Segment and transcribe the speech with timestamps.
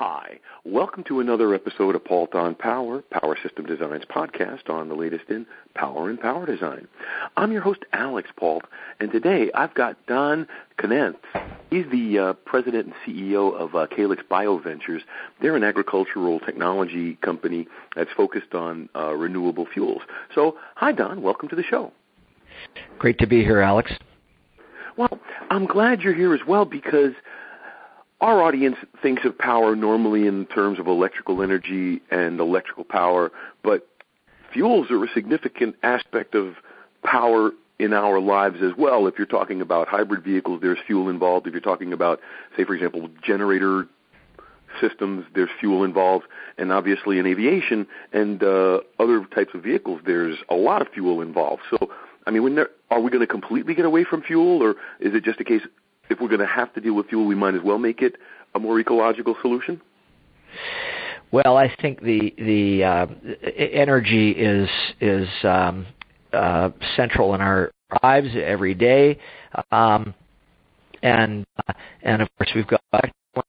[0.00, 4.94] Hi, welcome to another episode of Paul Thon Power, Power System Design's podcast on the
[4.94, 5.44] latest in
[5.74, 6.86] power and power design.
[7.36, 8.62] I'm your host, Alex Paul,
[9.00, 10.46] and today I've got Don
[10.78, 11.16] Knentz.
[11.70, 15.00] He's the uh, president and CEO of uh, Calyx BioVentures.
[15.42, 20.02] They're an agricultural technology company that's focused on uh, renewable fuels.
[20.32, 21.22] So, hi, Don.
[21.22, 21.90] Welcome to the show.
[23.00, 23.90] Great to be here, Alex.
[24.96, 25.18] Well,
[25.50, 27.14] I'm glad you're here as well because–
[28.20, 33.30] our audience thinks of power normally in terms of electrical energy and electrical power,
[33.62, 33.86] but
[34.52, 36.54] fuels are a significant aspect of
[37.04, 39.06] power in our lives as well.
[39.06, 41.46] If you're talking about hybrid vehicles, there's fuel involved.
[41.46, 42.20] If you're talking about,
[42.56, 43.86] say, for example, generator
[44.80, 46.24] systems, there's fuel involved.
[46.56, 51.20] And obviously in aviation and uh, other types of vehicles, there's a lot of fuel
[51.20, 51.62] involved.
[51.70, 51.90] So,
[52.26, 55.22] I mean, there, are we going to completely get away from fuel, or is it
[55.22, 55.62] just a case
[56.10, 58.16] if we're going to have to deal with fuel, we might as well make it
[58.54, 59.80] a more ecological solution?
[61.30, 63.06] Well, I think the the uh,
[63.56, 64.68] energy is
[65.00, 65.86] is um,
[66.32, 67.70] uh, central in our
[68.02, 69.18] lives every day,
[69.70, 70.14] um,
[71.02, 72.80] and uh, and of course we've got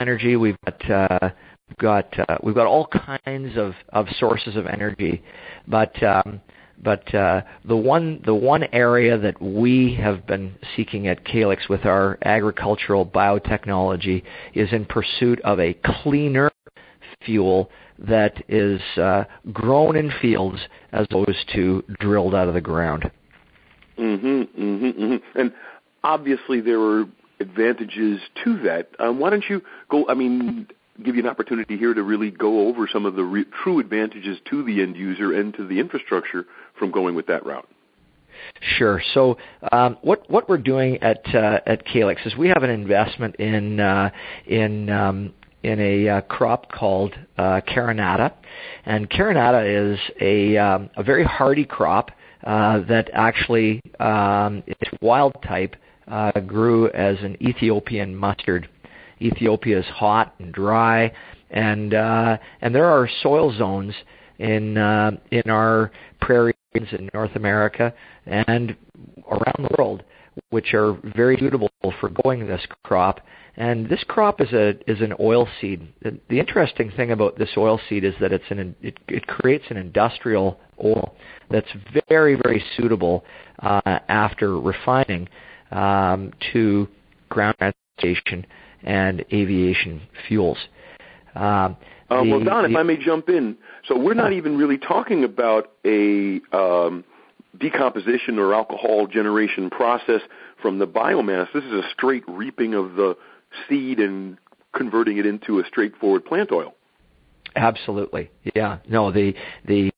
[0.00, 1.30] energy, we've got uh,
[1.68, 5.22] we've got uh, we've got all kinds of of sources of energy,
[5.68, 6.40] but um,
[6.82, 11.84] but uh, the one the one area that we have been seeking at Calyx with
[11.84, 14.22] our agricultural biotechnology
[14.54, 16.50] is in pursuit of a cleaner
[17.24, 20.58] fuel that is uh, grown in fields
[20.92, 23.10] as opposed to drilled out of the ground.
[23.98, 25.22] Mm-hmm, mhm, mhm.
[25.34, 25.52] And
[26.04, 27.04] obviously there are
[27.40, 28.88] advantages to that.
[28.98, 30.06] Um, why don't you go?
[30.08, 30.68] I mean,
[31.04, 34.38] give you an opportunity here to really go over some of the re- true advantages
[34.50, 36.46] to the end user and to the infrastructure
[36.78, 37.68] from going with that route.
[38.76, 39.02] Sure.
[39.14, 39.38] So
[39.72, 43.80] um, what what we're doing at uh, at Calyx is we have an investment in
[43.80, 44.10] uh,
[44.46, 48.32] in um, in a uh, crop called uh, Carinata,
[48.84, 52.10] and Carinata is a um, a very hardy crop
[52.44, 55.74] uh, that actually um, its wild type
[56.08, 58.68] uh, grew as an Ethiopian mustard
[59.20, 61.12] Ethiopia is hot and dry,
[61.50, 63.94] and uh, and there are soil zones
[64.38, 65.90] in uh, in our
[66.20, 67.94] prairies in North America
[68.26, 68.76] and
[69.28, 70.02] around the world
[70.50, 73.20] which are very suitable for growing this crop.
[73.56, 75.88] And this crop is a is an oil seed.
[76.02, 79.78] The, interesting thing about this oil seed is that it's an it, it creates an
[79.78, 81.16] industrial oil
[81.50, 81.70] that's
[82.08, 83.24] very very suitable
[83.60, 85.28] uh, after refining
[85.70, 86.86] um, to
[87.30, 87.56] ground
[87.98, 88.46] transportation
[88.82, 90.58] and aviation fuels.
[91.34, 91.76] Um,
[92.08, 94.78] uh, the, well, Don, the, if I may jump in, so we're not even really
[94.78, 97.04] talking about a um,
[97.58, 100.20] decomposition or alcohol generation process
[100.62, 101.48] from the biomass.
[101.52, 103.16] This is a straight reaping of the
[103.68, 104.38] seed and
[104.74, 106.74] converting it into a straightforward plant oil.
[107.54, 108.78] Absolutely, yeah.
[108.88, 109.34] No, the
[109.66, 109.90] the uh,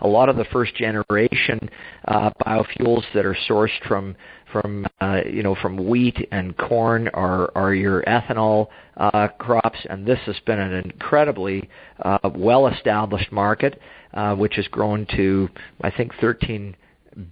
[0.00, 1.68] a lot of the first generation
[2.08, 4.16] uh, biofuels that are sourced from
[4.52, 10.06] from uh, you know from wheat and corn are are your ethanol uh, crops, and
[10.06, 11.68] this has been an incredibly
[12.02, 13.80] uh, well-established market,
[14.14, 15.48] uh, which has grown to
[15.82, 16.76] I think 13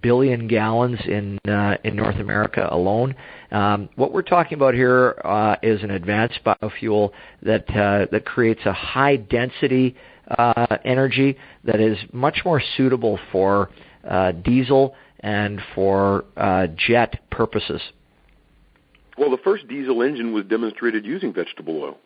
[0.01, 3.15] billion gallons in uh, in North America alone.
[3.51, 8.61] Um, what we're talking about here uh, is an advanced biofuel that uh, that creates
[8.65, 9.95] a high density
[10.85, 13.71] energy that is much more suitable for
[14.43, 16.25] diesel and for
[16.75, 17.81] jet purposes.
[19.17, 21.97] Well, the first diesel engine was demonstrated using vegetable oil.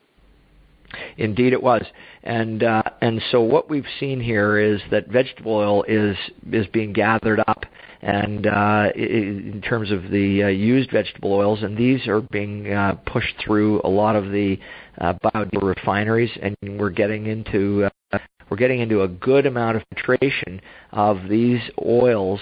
[1.17, 1.83] Indeed, it was,
[2.23, 6.17] and uh, and so what we've seen here is that vegetable oil is
[6.51, 7.65] is being gathered up,
[8.01, 12.95] and uh, in terms of the uh, used vegetable oils, and these are being uh,
[13.05, 14.59] pushed through a lot of the
[14.99, 19.83] uh, biodiesel refineries, and we're getting into uh, we're getting into a good amount of
[19.89, 20.61] penetration
[20.91, 22.39] of these oils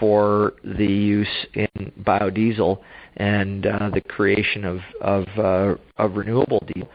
[0.00, 2.78] for the use in biodiesel
[3.16, 6.88] and uh, the creation of of, uh, of renewable diesel.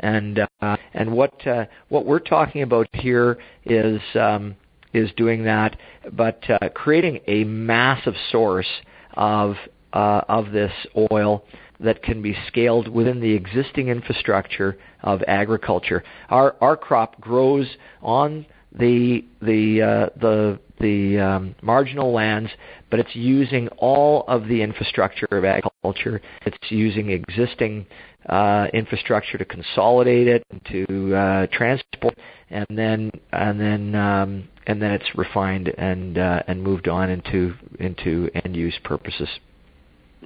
[0.00, 4.56] And uh, and what uh, what we're talking about here is um,
[4.92, 5.76] is doing that,
[6.12, 8.68] but uh, creating a massive source
[9.14, 9.56] of
[9.92, 10.72] uh, of this
[11.12, 11.44] oil
[11.80, 16.02] that can be scaled within the existing infrastructure of agriculture.
[16.30, 17.68] Our our crop grows
[18.02, 22.50] on the the uh, the the um, marginal lands,
[22.90, 26.20] but it's using all of the infrastructure of agriculture.
[26.44, 27.86] It's using existing
[28.28, 32.18] uh, infrastructure to consolidate it, to uh, transport,
[32.50, 37.54] and then and then um, and then it's refined and uh, and moved on into
[37.78, 39.28] into end use purposes.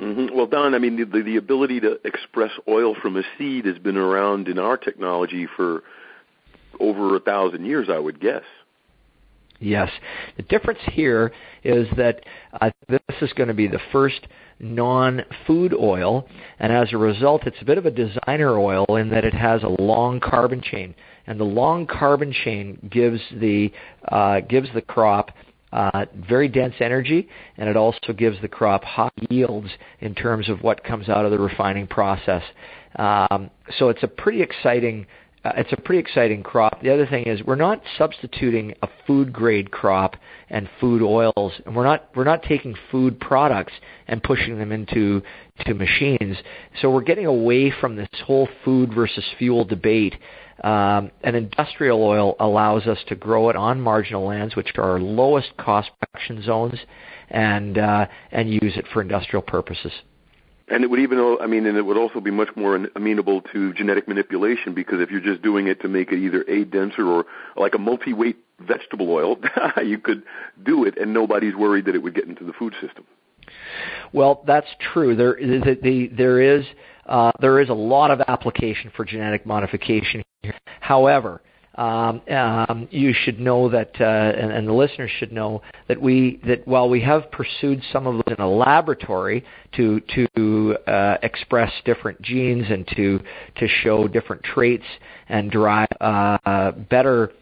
[0.00, 0.36] Mm-hmm.
[0.36, 3.96] Well, Don, I mean, the, the ability to express oil from a seed has been
[3.96, 5.82] around in our technology for
[6.80, 8.42] over a thousand years, I would guess.
[9.60, 9.90] Yes.
[10.36, 11.32] The difference here
[11.64, 12.24] is that
[12.60, 14.26] uh, this is going to be the first
[14.60, 16.28] non-food oil,
[16.58, 19.62] and as a result, it's a bit of a designer oil in that it has
[19.62, 20.94] a long carbon chain,
[21.26, 23.72] and the long carbon chain gives the
[24.08, 25.32] uh, gives the crop
[25.72, 29.68] uh, very dense energy, and it also gives the crop high yields
[30.00, 32.42] in terms of what comes out of the refining process.
[32.96, 35.06] Um, so it's a pretty exciting
[35.44, 36.82] uh, it's a pretty exciting crop.
[36.82, 40.16] The other thing is we're not substituting a food grade crop
[40.50, 43.72] and food oils, and we're not we're not taking food products
[44.08, 45.22] and pushing them into
[45.66, 46.36] to machines.
[46.80, 50.14] So we're getting away from this whole food versus fuel debate.
[50.64, 55.00] Um, an industrial oil allows us to grow it on marginal lands, which are our
[55.00, 56.78] lowest cost production zones,
[57.30, 59.92] and uh, and use it for industrial purposes.
[60.70, 63.72] And it would even, I mean, and it would also be much more amenable to
[63.74, 67.24] genetic manipulation because if you're just doing it to make it either a denser or
[67.56, 69.36] like a multi-weight vegetable oil,
[69.84, 70.22] you could
[70.64, 73.04] do it and nobody's worried that it would get into the food system.
[74.12, 75.16] Well, that's true.
[75.16, 76.64] There, the, the, there is
[77.06, 80.54] uh, there is a lot of application for genetic modification here.
[80.80, 81.40] However,
[82.90, 87.00] you should know that, uh, and, the listeners should know that we that while we
[87.02, 89.44] have pursued some of them in a laboratory
[89.76, 93.20] to to uh, express different genes and to
[93.56, 94.84] to show different traits
[95.28, 97.32] and derive uh, better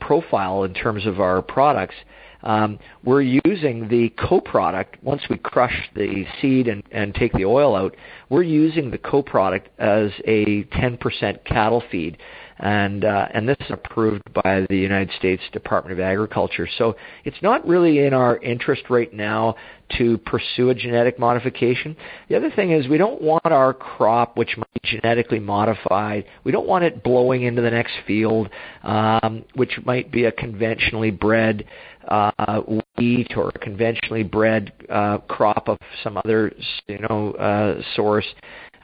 [0.00, 1.96] profile in terms of our products.
[2.42, 7.74] Um, we're using the co-product once we crush the seed and, and take the oil
[7.74, 7.96] out.
[8.28, 12.18] We're using the co-product as a 10% cattle feed
[12.58, 16.68] and uh, and this is approved by the United States Department of Agriculture.
[16.78, 19.56] So it's not really in our interest right now
[19.98, 21.96] to pursue a genetic modification.
[22.28, 26.52] The other thing is we don't want our crop, which might be genetically modified, we
[26.52, 28.48] don't want it blowing into the next field,
[28.82, 31.64] um, which might be a conventionally bred
[32.08, 32.60] uh,
[32.96, 36.52] wheat or a conventionally bred uh, crop of some other
[36.86, 38.26] you know uh, source.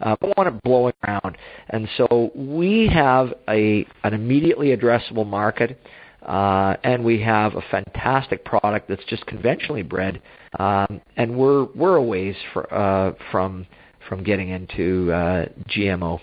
[0.00, 1.36] Uh, don't want it blowing around.
[1.68, 5.78] And so we have a an immediately addressable market,
[6.26, 10.22] uh, and we have a fantastic product that's just conventionally bred,
[10.58, 13.66] um, and we're we're a ways for, uh, from
[14.08, 16.20] from getting into uh, GMO.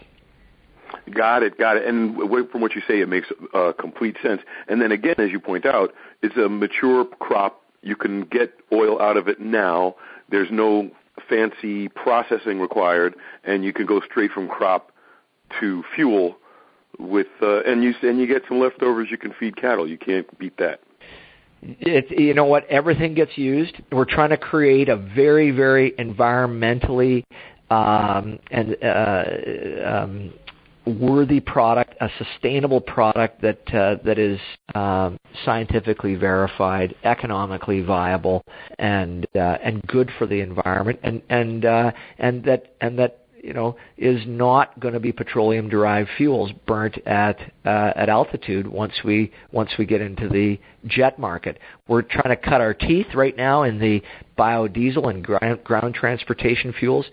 [1.13, 1.86] Got it, got it.
[1.86, 2.18] And
[2.51, 4.42] from what you say, it makes uh, complete sense.
[4.68, 7.62] And then again, as you point out, it's a mature crop.
[7.81, 9.95] You can get oil out of it now.
[10.30, 10.92] There's no
[11.28, 14.92] fancy processing required, and you can go straight from crop
[15.60, 16.38] to fuel
[16.97, 19.88] with uh, and you and you get some leftovers you can feed cattle.
[19.88, 20.81] You can't beat that.
[21.62, 22.65] It, you know what?
[22.69, 23.75] Everything gets used.
[23.91, 27.24] We're trying to create a very, very environmentally
[27.69, 29.24] um, and uh,
[29.86, 30.33] um,
[30.86, 34.39] worthy product, a sustainable product that uh, that is
[34.74, 38.44] um, scientifically verified, economically viable,
[38.77, 43.53] and uh, and good for the environment, and and uh, and that and that you
[43.53, 48.94] know is not going to be petroleum derived fuels burnt at uh, at altitude once
[49.03, 51.59] we once we get into the jet market.
[51.88, 54.01] We're trying to cut our teeth right now in the
[54.38, 57.06] biodiesel and ground, ground transportation fuels,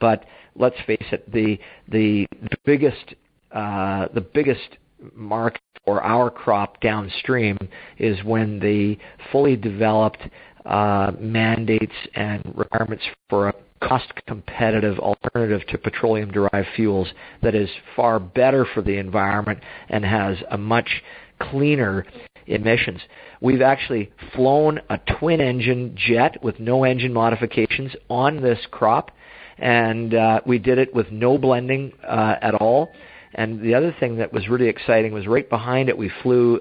[0.00, 0.24] but
[0.56, 1.58] let's face it, the
[1.88, 2.26] the
[2.64, 3.14] biggest
[3.52, 4.78] uh, the biggest
[5.14, 7.58] market for our crop downstream
[7.98, 8.96] is when the
[9.30, 10.22] fully developed
[10.64, 17.08] uh, mandates and requirements for a cost competitive alternative to petroleum derived fuels
[17.42, 19.58] that is far better for the environment
[19.88, 21.02] and has a much
[21.40, 22.06] cleaner
[22.46, 23.00] emissions.
[23.40, 29.10] We've actually flown a twin engine jet with no engine modifications on this crop
[29.58, 32.90] and uh, we did it with no blending uh, at all.
[33.34, 36.60] And the other thing that was really exciting was right behind it we flew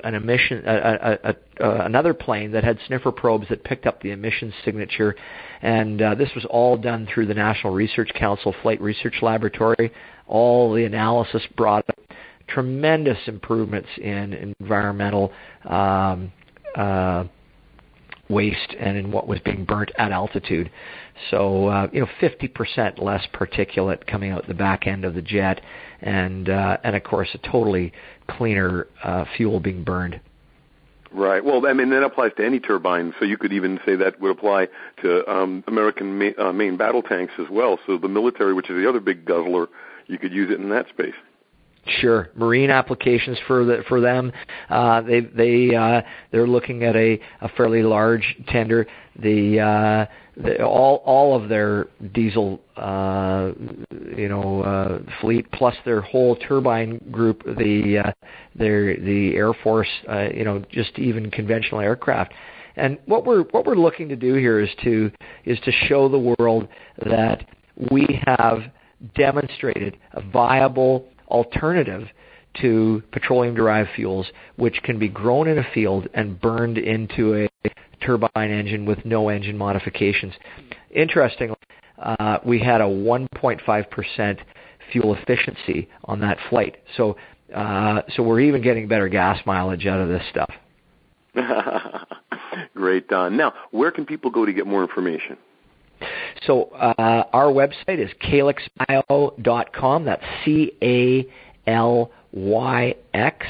[1.59, 5.15] another plane that had sniffer probes that picked up the emissions signature,
[5.61, 9.91] and uh, this was all done through the National Research Council Flight Research Laboratory.
[10.27, 11.99] All the analysis brought up
[12.47, 15.31] tremendous improvements in environmental
[15.65, 16.31] um,
[16.75, 17.25] uh,
[18.29, 20.71] waste and in what was being burnt at altitude.
[21.29, 25.61] So uh, you know, 50% less particulate coming out the back end of the jet,
[26.01, 27.93] and uh, and of course a totally
[28.27, 30.19] cleaner uh, fuel being burned.
[31.13, 31.43] Right.
[31.43, 33.13] Well, I mean that applies to any turbine.
[33.19, 34.69] So you could even say that would apply
[35.01, 37.79] to um, American ma- uh, main battle tanks as well.
[37.85, 39.67] So the military, which is the other big guzzler,
[40.07, 41.15] you could use it in that space.
[41.99, 44.31] Sure, marine applications for the, for them.
[44.69, 48.85] Uh, they they uh, they're looking at a, a fairly large tender.
[49.17, 50.05] The, uh,
[50.37, 53.51] the all all of their diesel uh,
[54.15, 58.11] you know uh, fleet plus their whole turbine group, the uh,
[58.55, 62.31] their the Air Force, uh, you know, just even conventional aircraft.
[62.75, 65.11] And what we're what we're looking to do here is to
[65.45, 66.67] is to show the world
[67.05, 67.43] that
[67.89, 68.59] we have
[69.15, 72.07] demonstrated a viable alternative
[72.61, 77.49] to petroleum derived fuels, which can be grown in a field and burned into a
[78.05, 80.33] turbine engine with no engine modifications.
[80.93, 81.55] Interestingly,
[82.01, 84.37] uh, we had a 1.5%
[84.91, 86.77] fuel efficiency on that flight.
[86.97, 87.15] So,
[87.55, 90.51] uh, so we're even getting better gas mileage out of this stuff.
[92.75, 93.37] Great, Don.
[93.37, 95.37] Now, where can people go to get more information?
[96.45, 100.05] So uh, our website is calyxbio.com.
[100.05, 101.27] That's C A
[101.69, 103.45] L Y X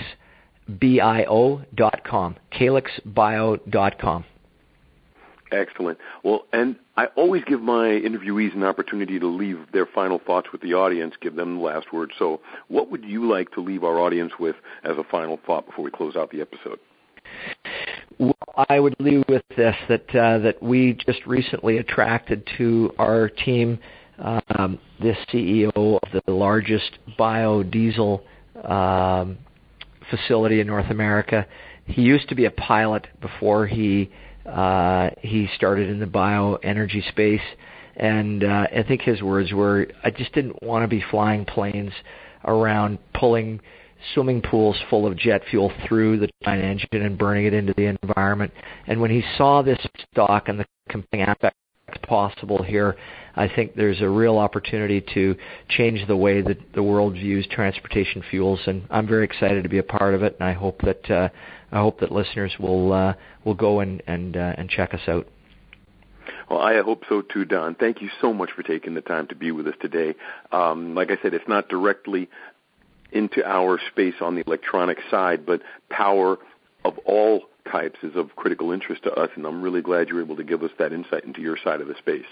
[0.79, 2.35] B I O dot com.
[2.53, 4.25] calyxbio.com.
[5.51, 5.97] Excellent.
[6.23, 10.61] Well, and I always give my interviewees an opportunity to leave their final thoughts with
[10.61, 12.13] the audience, give them the last word.
[12.17, 15.83] So, what would you like to leave our audience with as a final thought before
[15.83, 16.79] we close out the episode?
[18.21, 18.35] Well,
[18.69, 23.79] I would leave with this that uh, that we just recently attracted to our team
[24.19, 28.21] um, this CEO of the largest biodiesel
[28.63, 29.39] um,
[30.11, 31.47] facility in North America.
[31.85, 34.11] He used to be a pilot before he
[34.45, 37.41] uh, he started in the bioenergy space,
[37.95, 41.93] and uh, I think his words were, "I just didn't want to be flying planes
[42.45, 43.61] around pulling."
[44.13, 47.85] Swimming pools full of jet fuel through the turbine engine and burning it into the
[48.01, 48.51] environment.
[48.87, 49.79] And when he saw this
[50.11, 51.35] stock and the compelling
[52.03, 52.95] possible here,
[53.35, 55.35] I think there's a real opportunity to
[55.69, 59.77] change the way that the world views transportation fuels, and I'm very excited to be
[59.77, 60.35] a part of it.
[60.39, 61.29] And I hope that uh,
[61.71, 63.13] I hope that listeners will uh,
[63.45, 65.27] will go and and uh, and check us out.
[66.49, 67.75] Well, I hope so too, Don.
[67.75, 70.15] Thank you so much for taking the time to be with us today.
[70.51, 72.29] Um, like I said, it's not directly
[73.11, 76.37] into our space on the electronic side, but power
[76.85, 80.35] of all types is of critical interest to us, and I'm really glad you're able
[80.37, 82.25] to give us that insight into your side of the space.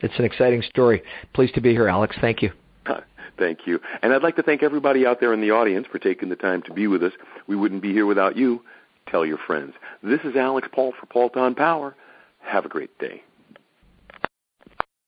[0.00, 1.02] It's an exciting story.
[1.32, 2.16] Pleased to be here, Alex.
[2.20, 2.52] Thank you.
[3.38, 3.80] Thank you.
[4.02, 6.62] And I'd like to thank everybody out there in the audience for taking the time
[6.62, 7.12] to be with us.
[7.48, 8.62] We wouldn't be here without you.
[9.08, 9.74] Tell your friends.
[10.02, 11.96] This is Alex Paul for Paulton Power.
[12.40, 13.24] Have a great day.